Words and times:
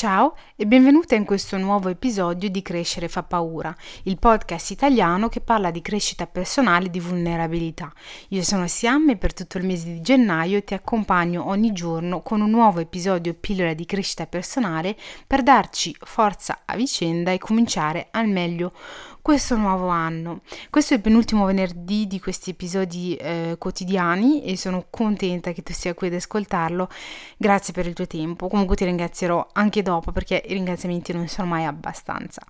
Ciao 0.00 0.34
e 0.56 0.66
benvenuta 0.66 1.14
in 1.14 1.26
questo 1.26 1.58
nuovo 1.58 1.90
episodio 1.90 2.48
di 2.48 2.62
Crescere 2.62 3.06
fa 3.06 3.22
paura, 3.22 3.76
il 4.04 4.16
podcast 4.16 4.70
italiano 4.70 5.28
che 5.28 5.42
parla 5.42 5.70
di 5.70 5.82
crescita 5.82 6.26
personale 6.26 6.86
e 6.86 6.90
di 6.90 7.00
vulnerabilità. 7.00 7.92
Io 8.28 8.42
sono 8.42 8.66
Siam 8.66 9.10
e 9.10 9.16
per 9.18 9.34
tutto 9.34 9.58
il 9.58 9.66
mese 9.66 9.92
di 9.92 10.00
gennaio 10.00 10.64
ti 10.64 10.72
accompagno 10.72 11.46
ogni 11.46 11.72
giorno 11.72 12.22
con 12.22 12.40
un 12.40 12.48
nuovo 12.48 12.80
episodio 12.80 13.34
pillola 13.34 13.74
di 13.74 13.84
crescita 13.84 14.26
personale 14.26 14.96
per 15.26 15.42
darci 15.42 15.94
forza 16.00 16.60
a 16.64 16.76
vicenda 16.76 17.32
e 17.32 17.38
cominciare 17.38 18.08
al 18.10 18.26
meglio 18.26 18.72
questo 19.20 19.54
nuovo 19.54 19.88
anno. 19.88 20.40
Questo 20.70 20.94
è 20.94 20.96
il 20.96 21.02
penultimo 21.02 21.44
venerdì 21.44 22.06
di 22.06 22.18
questi 22.18 22.50
episodi 22.50 23.16
eh, 23.16 23.56
quotidiani 23.58 24.44
e 24.44 24.56
sono 24.56 24.86
contenta 24.88 25.52
che 25.52 25.62
tu 25.62 25.74
sia 25.74 25.92
qui 25.92 26.06
ad 26.06 26.14
ascoltarlo. 26.14 26.88
Grazie 27.36 27.74
per 27.74 27.86
il 27.86 27.92
tuo 27.92 28.06
tempo. 28.06 28.48
Comunque 28.48 28.76
ti 28.76 28.86
ringrazierò 28.86 29.46
anche 29.52 29.82
dopo 29.82 29.89
perché 29.98 30.42
i 30.46 30.52
ringraziamenti 30.52 31.12
non 31.12 31.26
sono 31.26 31.48
mai 31.48 31.64
abbastanza. 31.64 32.42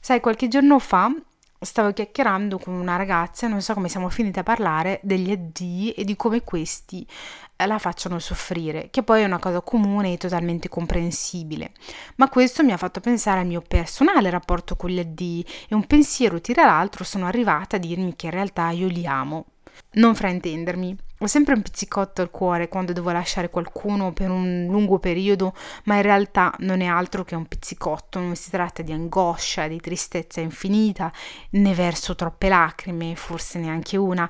Sai, 0.00 0.18
qualche 0.18 0.48
giorno 0.48 0.80
fa 0.80 1.14
stavo 1.64 1.92
chiacchierando 1.92 2.58
con 2.58 2.74
una 2.74 2.96
ragazza 2.96 3.46
non 3.46 3.62
so 3.62 3.74
come 3.74 3.88
siamo 3.88 4.08
finiti 4.08 4.38
a 4.38 4.42
parlare 4.42 4.98
degli 5.02 5.30
addii 5.30 5.92
e 5.92 6.04
di 6.04 6.16
come 6.16 6.42
questi 6.42 7.06
eh, 7.56 7.66
la 7.66 7.78
facciano 7.78 8.18
soffrire, 8.18 8.88
che 8.90 9.02
poi 9.02 9.22
è 9.22 9.24
una 9.24 9.38
cosa 9.38 9.60
comune 9.60 10.12
e 10.12 10.16
totalmente 10.16 10.68
comprensibile. 10.68 11.72
Ma 12.16 12.28
questo 12.28 12.64
mi 12.64 12.72
ha 12.72 12.76
fatto 12.76 13.00
pensare 13.00 13.40
al 13.40 13.46
mio 13.46 13.62
personale 13.66 14.30
rapporto 14.30 14.76
con 14.76 14.90
gli 14.90 14.98
addii 14.98 15.46
e 15.68 15.74
un 15.74 15.86
pensiero 15.86 16.40
tira 16.40 16.64
l'altro 16.64 17.04
sono 17.04 17.26
arrivata 17.26 17.76
a 17.76 17.80
dirmi 17.80 18.16
che 18.16 18.26
in 18.26 18.32
realtà 18.32 18.70
io 18.70 18.88
li 18.88 19.06
amo. 19.06 19.46
Non 19.92 20.14
fraintendermi, 20.14 20.96
ho 21.22 21.26
sempre 21.28 21.54
un 21.54 21.62
pizzicotto 21.62 22.20
al 22.20 22.30
cuore 22.30 22.68
quando 22.68 22.92
devo 22.92 23.12
lasciare 23.12 23.48
qualcuno 23.48 24.12
per 24.12 24.28
un 24.28 24.66
lungo 24.68 24.98
periodo, 24.98 25.54
ma 25.84 25.94
in 25.94 26.02
realtà 26.02 26.52
non 26.58 26.80
è 26.80 26.86
altro 26.86 27.22
che 27.22 27.36
un 27.36 27.46
pizzicotto, 27.46 28.18
non 28.18 28.34
si 28.34 28.50
tratta 28.50 28.82
di 28.82 28.90
angoscia, 28.90 29.68
di 29.68 29.78
tristezza 29.78 30.40
infinita, 30.40 31.12
né 31.50 31.74
verso 31.74 32.16
troppe 32.16 32.48
lacrime, 32.48 33.14
forse 33.14 33.60
neanche 33.60 33.96
una. 33.96 34.28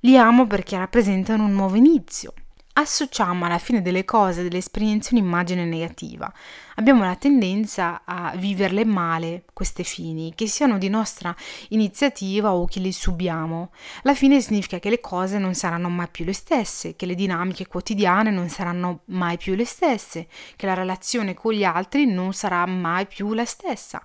Li 0.00 0.16
amo 0.16 0.46
perché 0.46 0.78
rappresentano 0.78 1.44
un 1.44 1.52
nuovo 1.52 1.76
inizio, 1.76 2.32
associamo 2.74 3.44
alla 3.44 3.58
fine 3.58 3.82
delle 3.82 4.04
cose, 4.04 4.42
delle 4.42 4.58
esperienze, 4.58 5.14
un'immagine 5.14 5.64
negativa. 5.64 6.32
Abbiamo 6.76 7.04
la 7.04 7.16
tendenza 7.16 8.02
a 8.04 8.34
viverle 8.36 8.84
male, 8.84 9.44
queste 9.52 9.82
fini, 9.82 10.32
che 10.34 10.46
siano 10.46 10.78
di 10.78 10.88
nostra 10.88 11.34
iniziativa 11.68 12.54
o 12.54 12.64
che 12.66 12.80
le 12.80 12.92
subiamo. 12.92 13.72
La 14.02 14.14
fine 14.14 14.40
significa 14.40 14.78
che 14.78 14.90
le 14.90 15.00
cose 15.00 15.38
non 15.38 15.54
saranno 15.54 15.88
mai 15.88 16.08
più 16.10 16.24
le 16.24 16.32
stesse, 16.32 16.96
che 16.96 17.06
le 17.06 17.14
dinamiche 17.14 17.66
quotidiane 17.66 18.30
non 18.30 18.48
saranno 18.48 19.02
mai 19.06 19.36
più 19.36 19.54
le 19.54 19.66
stesse, 19.66 20.26
che 20.56 20.66
la 20.66 20.74
relazione 20.74 21.34
con 21.34 21.52
gli 21.52 21.64
altri 21.64 22.06
non 22.06 22.32
sarà 22.32 22.64
mai 22.66 23.06
più 23.06 23.34
la 23.34 23.44
stessa. 23.44 24.02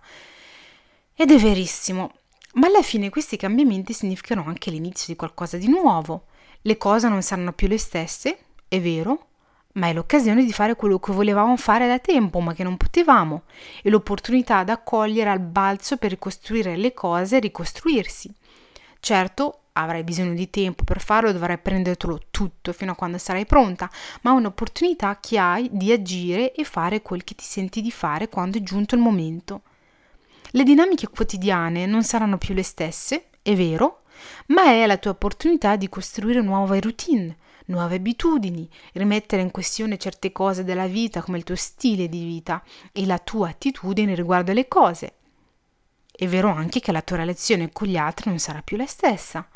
Ed 1.15 1.31
è 1.31 1.37
verissimo, 1.37 2.11
ma 2.55 2.67
alla 2.67 2.81
fine 2.81 3.09
questi 3.09 3.37
cambiamenti 3.37 3.93
significano 3.93 4.43
anche 4.45 4.71
l'inizio 4.71 5.05
di 5.07 5.15
qualcosa 5.15 5.57
di 5.57 5.67
nuovo. 5.67 6.25
Le 6.61 6.77
cose 6.77 7.07
non 7.07 7.21
saranno 7.21 7.53
più 7.53 7.67
le 7.67 7.77
stesse, 7.77 8.46
è 8.67 8.81
vero, 8.81 9.25
ma 9.73 9.87
è 9.87 9.93
l'occasione 9.93 10.43
di 10.43 10.51
fare 10.51 10.75
quello 10.75 10.99
che 10.99 11.11
volevamo 11.11 11.55
fare 11.55 11.87
da 11.87 11.99
tempo, 11.99 12.39
ma 12.39 12.53
che 12.53 12.63
non 12.63 12.77
potevamo, 12.77 13.43
e 13.81 13.89
l'opportunità 13.89 14.63
da 14.63 14.79
cogliere 14.79 15.29
al 15.29 15.39
balzo 15.39 15.97
per 15.97 16.11
ricostruire 16.11 16.75
le 16.75 16.93
cose 16.93 17.37
e 17.37 17.39
ricostruirsi. 17.39 18.33
Certo, 18.99 19.59
avrai 19.73 20.03
bisogno 20.03 20.33
di 20.33 20.49
tempo 20.49 20.83
per 20.83 20.99
farlo, 20.99 21.31
dovrai 21.31 21.59
prendertelo 21.59 22.21
tutto 22.31 22.73
fino 22.73 22.91
a 22.91 22.95
quando 22.95 23.17
sarai 23.17 23.45
pronta, 23.45 23.89
ma 24.21 24.31
è 24.31 24.33
un'opportunità 24.33 25.19
che 25.21 25.37
hai 25.37 25.69
di 25.71 25.91
agire 25.91 26.53
e 26.53 26.63
fare 26.63 27.01
quel 27.01 27.23
che 27.23 27.35
ti 27.35 27.43
senti 27.43 27.81
di 27.81 27.91
fare 27.91 28.29
quando 28.29 28.57
è 28.57 28.63
giunto 28.63 28.95
il 28.95 29.01
momento. 29.01 29.61
Le 30.51 30.63
dinamiche 30.63 31.07
quotidiane 31.07 31.85
non 31.85 32.03
saranno 32.03 32.37
più 32.37 32.55
le 32.55 32.63
stesse, 32.63 33.27
è 33.41 33.55
vero, 33.55 33.96
ma 34.47 34.63
è 34.63 34.85
la 34.85 34.97
tua 34.97 35.11
opportunità 35.11 35.75
di 35.75 35.89
costruire 35.89 36.41
nuove 36.41 36.79
routine, 36.79 37.37
nuove 37.65 37.95
abitudini, 37.95 38.69
rimettere 38.93 39.41
in 39.41 39.51
questione 39.51 39.97
certe 39.97 40.31
cose 40.31 40.63
della 40.63 40.87
vita 40.87 41.21
come 41.21 41.37
il 41.37 41.43
tuo 41.43 41.55
stile 41.55 42.07
di 42.07 42.23
vita 42.23 42.63
e 42.91 43.05
la 43.05 43.19
tua 43.19 43.49
attitudine 43.49 44.15
riguardo 44.15 44.51
alle 44.51 44.67
cose. 44.67 45.16
È 46.19 46.27
vero 46.27 46.49
anche 46.49 46.79
che 46.79 46.91
la 46.91 47.03
tua 47.03 47.17
relazione 47.17 47.69
con 47.71 47.87
gli 47.87 47.95
altri 47.95 48.31
non 48.31 48.39
sarà 48.39 48.63
più 48.63 48.75
la 48.75 48.87
stessa, 48.87 49.47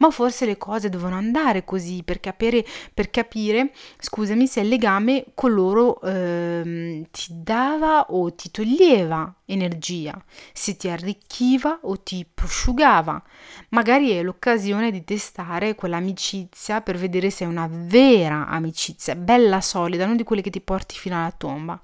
ma 0.00 0.10
forse 0.10 0.44
le 0.44 0.58
cose 0.58 0.90
devono 0.90 1.16
andare 1.16 1.64
così 1.64 2.02
per 2.04 2.20
capire, 2.20 2.62
per 2.92 3.08
capire 3.08 3.72
scusami, 3.98 4.46
se 4.46 4.60
il 4.60 4.68
legame 4.68 5.28
con 5.32 5.54
loro 5.54 5.98
eh, 6.02 7.06
ti 7.10 7.26
dava 7.30 8.08
o 8.10 8.34
ti 8.34 8.50
toglieva 8.50 9.34
energia, 9.46 10.22
se 10.52 10.76
ti 10.76 10.90
arricchiva 10.90 11.78
o 11.84 11.98
ti 12.02 12.26
prosciugava. 12.30 13.22
Magari 13.70 14.10
è 14.10 14.22
l'occasione 14.22 14.90
di 14.90 15.02
testare 15.04 15.74
quell'amicizia 15.74 16.82
per 16.82 16.98
vedere 16.98 17.30
se 17.30 17.44
è 17.44 17.48
una 17.48 17.66
vera 17.70 18.46
amicizia, 18.46 19.14
bella 19.14 19.62
solida, 19.62 20.04
non 20.04 20.16
di 20.16 20.22
quelle 20.22 20.42
che 20.42 20.50
ti 20.50 20.60
porti 20.60 20.98
fino 20.98 21.16
alla 21.16 21.32
tomba 21.32 21.82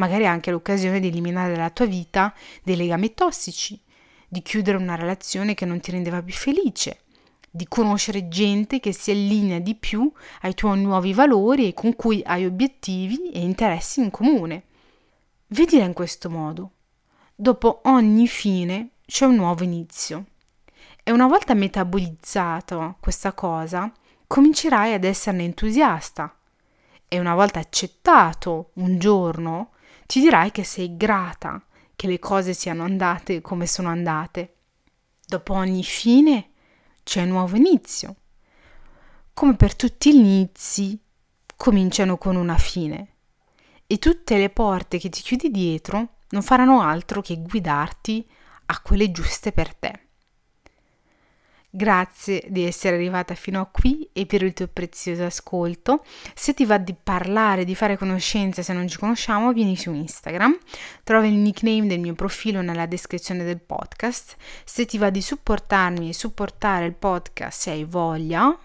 magari 0.00 0.26
anche 0.26 0.50
l'occasione 0.50 0.98
di 0.98 1.08
eliminare 1.08 1.52
dalla 1.54 1.68
tua 1.68 1.84
vita 1.84 2.34
dei 2.62 2.74
legami 2.74 3.12
tossici, 3.12 3.78
di 4.26 4.40
chiudere 4.40 4.78
una 4.78 4.94
relazione 4.94 5.52
che 5.52 5.66
non 5.66 5.78
ti 5.78 5.90
rendeva 5.90 6.22
più 6.22 6.32
felice, 6.32 7.02
di 7.50 7.66
conoscere 7.68 8.28
gente 8.28 8.80
che 8.80 8.92
si 8.92 9.10
allinea 9.10 9.58
di 9.58 9.74
più 9.74 10.10
ai 10.40 10.54
tuoi 10.54 10.80
nuovi 10.80 11.12
valori 11.12 11.68
e 11.68 11.74
con 11.74 11.94
cui 11.96 12.22
hai 12.24 12.46
obiettivi 12.46 13.30
e 13.30 13.40
interessi 13.40 14.00
in 14.00 14.10
comune. 14.10 14.62
Vedila 15.48 15.84
in 15.84 15.92
questo 15.92 16.30
modo. 16.30 16.70
Dopo 17.34 17.82
ogni 17.84 18.26
fine 18.26 18.92
c'è 19.04 19.26
un 19.26 19.34
nuovo 19.34 19.64
inizio. 19.64 20.26
E 21.02 21.12
una 21.12 21.26
volta 21.26 21.52
metabolizzato 21.52 22.96
questa 23.00 23.32
cosa, 23.32 23.92
comincerai 24.26 24.94
ad 24.94 25.04
esserne 25.04 25.44
entusiasta. 25.44 26.34
E 27.06 27.18
una 27.18 27.34
volta 27.34 27.58
accettato 27.58 28.70
un 28.74 28.98
giorno 28.98 29.72
ti 30.10 30.18
dirai 30.18 30.50
che 30.50 30.64
sei 30.64 30.96
grata 30.96 31.64
che 31.94 32.08
le 32.08 32.18
cose 32.18 32.52
siano 32.52 32.82
andate 32.82 33.40
come 33.40 33.68
sono 33.68 33.90
andate. 33.90 34.56
Dopo 35.24 35.52
ogni 35.54 35.84
fine 35.84 36.50
c'è 37.04 37.22
un 37.22 37.28
nuovo 37.28 37.54
inizio. 37.54 38.16
Come 39.32 39.54
per 39.54 39.76
tutti 39.76 40.12
gli 40.12 40.18
inizi, 40.18 40.98
cominciano 41.54 42.18
con 42.18 42.34
una 42.34 42.58
fine. 42.58 43.18
E 43.86 43.98
tutte 44.00 44.36
le 44.36 44.50
porte 44.50 44.98
che 44.98 45.10
ti 45.10 45.22
chiudi 45.22 45.48
dietro 45.48 46.16
non 46.30 46.42
faranno 46.42 46.80
altro 46.80 47.20
che 47.20 47.40
guidarti 47.40 48.28
a 48.66 48.80
quelle 48.80 49.12
giuste 49.12 49.52
per 49.52 49.76
te. 49.76 50.08
Grazie 51.72 52.42
di 52.48 52.64
essere 52.64 52.96
arrivata 52.96 53.36
fino 53.36 53.60
a 53.60 53.66
qui 53.66 54.08
e 54.12 54.26
per 54.26 54.42
il 54.42 54.52
tuo 54.52 54.66
prezioso 54.66 55.24
ascolto. 55.24 56.04
Se 56.34 56.52
ti 56.52 56.64
va 56.64 56.78
di 56.78 56.96
parlare, 57.00 57.64
di 57.64 57.76
fare 57.76 57.96
conoscenza 57.96 58.60
se 58.60 58.72
non 58.72 58.88
ci 58.88 58.98
conosciamo, 58.98 59.52
vieni 59.52 59.76
su 59.76 59.92
Instagram. 59.92 60.58
Trovi 61.04 61.28
il 61.28 61.34
nickname 61.34 61.86
del 61.86 62.00
mio 62.00 62.14
profilo 62.14 62.60
nella 62.60 62.86
descrizione 62.86 63.44
del 63.44 63.60
podcast. 63.60 64.34
Se 64.64 64.84
ti 64.84 64.98
va 64.98 65.10
di 65.10 65.22
supportarmi 65.22 66.08
e 66.08 66.12
supportare 66.12 66.86
il 66.86 66.94
podcast 66.94 67.60
se 67.60 67.70
hai 67.70 67.84
voglia, 67.84 68.58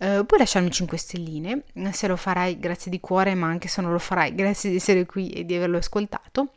Uh, 0.00 0.24
puoi 0.24 0.38
lasciarmi 0.38 0.70
5 0.70 0.96
stelline, 0.96 1.62
se 1.90 2.06
lo 2.06 2.16
farai 2.16 2.58
grazie 2.58 2.90
di 2.90 3.00
cuore, 3.00 3.34
ma 3.34 3.48
anche 3.48 3.68
se 3.68 3.82
non 3.82 3.92
lo 3.92 3.98
farai 3.98 4.32
grazie 4.34 4.70
di 4.70 4.76
essere 4.76 5.04
qui 5.04 5.28
e 5.28 5.44
di 5.44 5.54
averlo 5.54 5.76
ascoltato. 5.76 6.52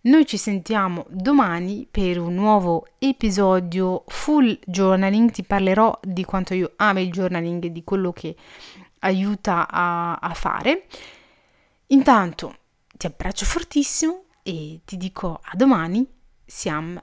Noi 0.00 0.26
ci 0.26 0.36
sentiamo 0.36 1.06
domani 1.08 1.88
per 1.90 2.20
un 2.20 2.32
nuovo 2.34 2.86
episodio 2.98 4.04
full 4.06 4.56
journaling. 4.64 5.32
Ti 5.32 5.42
parlerò 5.42 5.98
di 6.00 6.24
quanto 6.24 6.54
io 6.54 6.74
amo 6.76 7.00
il 7.00 7.10
journaling 7.10 7.64
e 7.64 7.72
di 7.72 7.82
quello 7.82 8.12
che 8.12 8.36
aiuta 9.00 9.66
a, 9.68 10.14
a 10.14 10.34
fare. 10.34 10.86
Intanto 11.88 12.58
ti 12.96 13.06
abbraccio 13.06 13.44
fortissimo 13.44 14.26
e 14.44 14.82
ti 14.84 14.96
dico 14.96 15.40
a 15.42 15.56
domani. 15.56 16.06
Siam 16.46 17.02